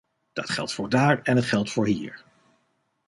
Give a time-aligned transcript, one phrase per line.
[0.33, 2.23] Dat geldt voor daar en het geldt voor hier.